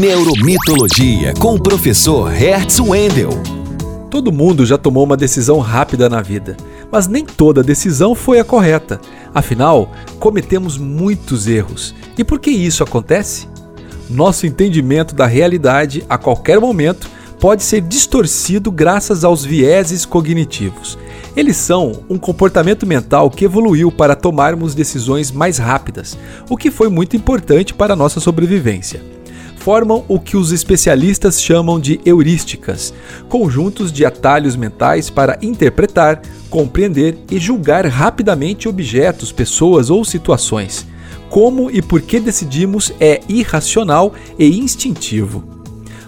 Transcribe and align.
Neuromitologia 0.00 1.34
com 1.34 1.54
o 1.54 1.62
professor 1.62 2.30
Hertz 2.30 2.80
Wendel. 2.80 3.30
Todo 4.10 4.32
mundo 4.32 4.64
já 4.64 4.78
tomou 4.78 5.04
uma 5.04 5.18
decisão 5.18 5.58
rápida 5.58 6.08
na 6.08 6.22
vida, 6.22 6.56
mas 6.90 7.06
nem 7.06 7.26
toda 7.26 7.62
decisão 7.62 8.14
foi 8.14 8.38
a 8.40 8.44
correta. 8.44 8.98
Afinal, 9.34 9.92
cometemos 10.18 10.78
muitos 10.78 11.46
erros. 11.46 11.94
E 12.16 12.24
por 12.24 12.40
que 12.40 12.50
isso 12.50 12.82
acontece? 12.82 13.46
Nosso 14.08 14.46
entendimento 14.46 15.14
da 15.14 15.26
realidade 15.26 16.02
a 16.08 16.16
qualquer 16.16 16.58
momento 16.58 17.10
pode 17.38 17.62
ser 17.62 17.82
distorcido 17.82 18.72
graças 18.72 19.24
aos 19.24 19.44
vieses 19.44 20.06
cognitivos. 20.06 20.96
Eles 21.36 21.58
são 21.58 22.04
um 22.08 22.16
comportamento 22.16 22.86
mental 22.86 23.28
que 23.28 23.44
evoluiu 23.44 23.92
para 23.92 24.16
tomarmos 24.16 24.74
decisões 24.74 25.30
mais 25.30 25.58
rápidas, 25.58 26.16
o 26.48 26.56
que 26.56 26.70
foi 26.70 26.88
muito 26.88 27.14
importante 27.14 27.74
para 27.74 27.92
a 27.92 27.96
nossa 27.96 28.20
sobrevivência. 28.20 29.11
Formam 29.62 30.04
o 30.08 30.18
que 30.18 30.36
os 30.36 30.50
especialistas 30.50 31.40
chamam 31.40 31.78
de 31.78 32.00
heurísticas, 32.04 32.92
conjuntos 33.28 33.92
de 33.92 34.04
atalhos 34.04 34.56
mentais 34.56 35.08
para 35.08 35.38
interpretar, 35.40 36.20
compreender 36.50 37.16
e 37.30 37.38
julgar 37.38 37.86
rapidamente 37.86 38.68
objetos, 38.68 39.30
pessoas 39.30 39.88
ou 39.88 40.04
situações. 40.04 40.84
Como 41.30 41.70
e 41.70 41.80
por 41.80 42.02
que 42.02 42.18
decidimos 42.18 42.92
é 42.98 43.20
irracional 43.28 44.12
e 44.36 44.58
instintivo. 44.58 45.44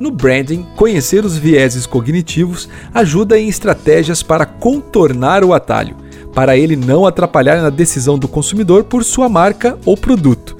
No 0.00 0.10
branding, 0.10 0.66
conhecer 0.74 1.24
os 1.24 1.36
vieses 1.36 1.86
cognitivos 1.86 2.68
ajuda 2.92 3.38
em 3.38 3.48
estratégias 3.48 4.24
para 4.24 4.44
contornar 4.44 5.44
o 5.44 5.54
atalho, 5.54 5.94
para 6.34 6.56
ele 6.56 6.74
não 6.74 7.06
atrapalhar 7.06 7.62
na 7.62 7.70
decisão 7.70 8.18
do 8.18 8.26
consumidor 8.26 8.82
por 8.82 9.04
sua 9.04 9.28
marca 9.28 9.78
ou 9.86 9.96
produto. 9.96 10.56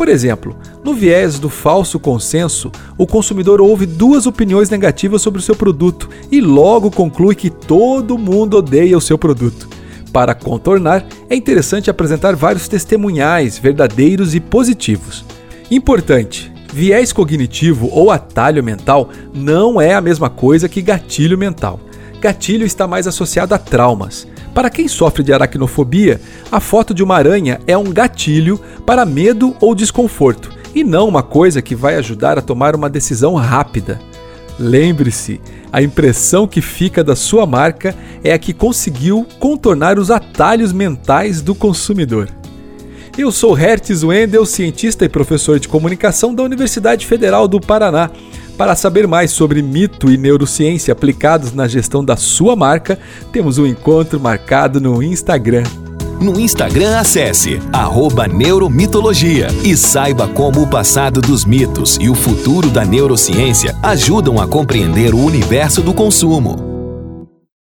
Por 0.00 0.08
exemplo, 0.08 0.56
no 0.82 0.94
viés 0.94 1.38
do 1.38 1.50
falso 1.50 2.00
consenso, 2.00 2.72
o 2.96 3.06
consumidor 3.06 3.60
ouve 3.60 3.84
duas 3.84 4.26
opiniões 4.26 4.70
negativas 4.70 5.20
sobre 5.20 5.40
o 5.40 5.42
seu 5.42 5.54
produto 5.54 6.08
e 6.32 6.40
logo 6.40 6.90
conclui 6.90 7.34
que 7.34 7.50
todo 7.50 8.16
mundo 8.16 8.56
odeia 8.56 8.96
o 8.96 9.00
seu 9.00 9.18
produto. 9.18 9.68
Para 10.10 10.34
contornar, 10.34 11.04
é 11.28 11.36
interessante 11.36 11.90
apresentar 11.90 12.34
vários 12.34 12.66
testemunhais 12.66 13.58
verdadeiros 13.58 14.34
e 14.34 14.40
positivos. 14.40 15.22
Importante: 15.70 16.50
Viés 16.72 17.12
cognitivo 17.12 17.90
ou 17.92 18.10
atalho 18.10 18.64
mental 18.64 19.10
não 19.34 19.78
é 19.78 19.92
a 19.92 20.00
mesma 20.00 20.30
coisa 20.30 20.66
que 20.66 20.80
gatilho 20.80 21.36
mental. 21.36 21.78
Gatilho 22.22 22.64
está 22.64 22.86
mais 22.86 23.06
associado 23.06 23.54
a 23.54 23.58
traumas. 23.58 24.26
Para 24.54 24.70
quem 24.70 24.88
sofre 24.88 25.22
de 25.22 25.32
aracnofobia, 25.32 26.20
a 26.50 26.58
foto 26.58 26.92
de 26.92 27.02
uma 27.02 27.16
aranha 27.16 27.60
é 27.66 27.78
um 27.78 27.84
gatilho 27.84 28.60
para 28.84 29.06
medo 29.06 29.54
ou 29.60 29.74
desconforto, 29.74 30.50
e 30.74 30.82
não 30.82 31.08
uma 31.08 31.22
coisa 31.22 31.62
que 31.62 31.74
vai 31.74 31.96
ajudar 31.96 32.38
a 32.38 32.42
tomar 32.42 32.74
uma 32.74 32.90
decisão 32.90 33.34
rápida. 33.34 34.00
Lembre-se, 34.58 35.40
a 35.72 35.80
impressão 35.80 36.46
que 36.46 36.60
fica 36.60 37.02
da 37.02 37.14
sua 37.14 37.46
marca 37.46 37.94
é 38.22 38.32
a 38.32 38.38
que 38.38 38.52
conseguiu 38.52 39.26
contornar 39.38 39.98
os 39.98 40.10
atalhos 40.10 40.72
mentais 40.72 41.40
do 41.40 41.54
consumidor. 41.54 42.28
Eu 43.16 43.30
sou 43.30 43.52
Hertz 43.52 44.02
Wendel, 44.02 44.46
cientista 44.46 45.04
e 45.04 45.08
professor 45.08 45.58
de 45.58 45.68
comunicação 45.68 46.34
da 46.34 46.42
Universidade 46.42 47.06
Federal 47.06 47.46
do 47.46 47.60
Paraná. 47.60 48.10
Para 48.60 48.76
saber 48.76 49.06
mais 49.06 49.30
sobre 49.30 49.62
mito 49.62 50.12
e 50.12 50.18
neurociência 50.18 50.92
aplicados 50.92 51.54
na 51.54 51.66
gestão 51.66 52.04
da 52.04 52.14
sua 52.14 52.54
marca, 52.54 52.98
temos 53.32 53.56
um 53.56 53.64
encontro 53.64 54.20
marcado 54.20 54.78
no 54.78 55.02
Instagram. 55.02 55.62
No 56.20 56.38
Instagram, 56.38 56.98
acesse 56.98 57.58
Neuromitologia 58.28 59.48
e 59.64 59.74
saiba 59.74 60.28
como 60.28 60.60
o 60.60 60.66
passado 60.66 61.22
dos 61.22 61.46
mitos 61.46 61.96
e 61.98 62.10
o 62.10 62.14
futuro 62.14 62.68
da 62.68 62.84
neurociência 62.84 63.74
ajudam 63.82 64.38
a 64.38 64.46
compreender 64.46 65.14
o 65.14 65.24
universo 65.24 65.80
do 65.80 65.94
consumo. 65.94 66.69